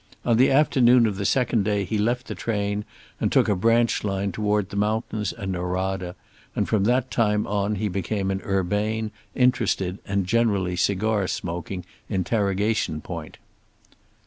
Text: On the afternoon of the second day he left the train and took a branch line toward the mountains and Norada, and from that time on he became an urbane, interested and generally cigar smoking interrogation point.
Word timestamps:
On 0.25 0.35
the 0.35 0.49
afternoon 0.49 1.05
of 1.05 1.17
the 1.17 1.25
second 1.27 1.61
day 1.63 1.83
he 1.85 1.99
left 1.99 2.25
the 2.25 2.33
train 2.33 2.85
and 3.19 3.31
took 3.31 3.47
a 3.47 3.55
branch 3.55 4.03
line 4.03 4.31
toward 4.31 4.69
the 4.71 4.75
mountains 4.75 5.31
and 5.31 5.51
Norada, 5.51 6.15
and 6.55 6.67
from 6.67 6.85
that 6.85 7.11
time 7.11 7.45
on 7.45 7.75
he 7.75 7.87
became 7.87 8.31
an 8.31 8.41
urbane, 8.43 9.11
interested 9.35 9.99
and 10.07 10.25
generally 10.25 10.75
cigar 10.75 11.27
smoking 11.27 11.85
interrogation 12.09 12.99
point. 12.99 13.37